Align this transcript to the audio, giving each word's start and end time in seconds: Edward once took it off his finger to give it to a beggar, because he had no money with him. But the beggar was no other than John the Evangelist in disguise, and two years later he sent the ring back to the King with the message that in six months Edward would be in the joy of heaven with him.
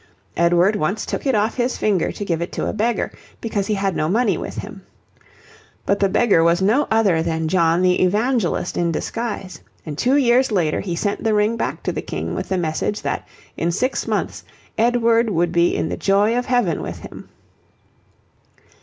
Edward 0.35 0.75
once 0.75 1.05
took 1.05 1.27
it 1.27 1.35
off 1.35 1.53
his 1.57 1.77
finger 1.77 2.11
to 2.11 2.25
give 2.25 2.41
it 2.41 2.51
to 2.53 2.65
a 2.67 2.73
beggar, 2.73 3.11
because 3.39 3.67
he 3.67 3.75
had 3.75 3.95
no 3.95 4.09
money 4.09 4.35
with 4.35 4.55
him. 4.57 4.81
But 5.85 5.99
the 5.99 6.09
beggar 6.09 6.43
was 6.43 6.59
no 6.59 6.87
other 6.89 7.21
than 7.21 7.47
John 7.47 7.83
the 7.83 8.01
Evangelist 8.01 8.77
in 8.77 8.91
disguise, 8.91 9.61
and 9.85 9.95
two 9.95 10.15
years 10.17 10.51
later 10.51 10.79
he 10.79 10.95
sent 10.95 11.23
the 11.23 11.35
ring 11.35 11.55
back 11.55 11.83
to 11.83 11.91
the 11.91 12.01
King 12.01 12.33
with 12.33 12.49
the 12.49 12.57
message 12.57 13.03
that 13.03 13.27
in 13.57 13.71
six 13.71 14.07
months 14.07 14.43
Edward 14.75 15.29
would 15.29 15.51
be 15.51 15.75
in 15.75 15.87
the 15.89 15.97
joy 15.97 16.35
of 16.35 16.47
heaven 16.47 16.81
with 16.81 16.97
him. 16.97 17.29